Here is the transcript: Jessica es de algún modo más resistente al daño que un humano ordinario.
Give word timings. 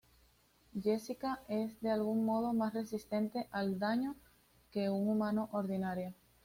Jessica 0.73 1.43
es 1.47 1.79
de 1.79 1.91
algún 1.91 2.25
modo 2.25 2.53
más 2.53 2.73
resistente 2.73 3.45
al 3.51 3.77
daño 3.77 4.15
que 4.71 4.89
un 4.89 5.07
humano 5.07 5.47
ordinario. 5.51 6.15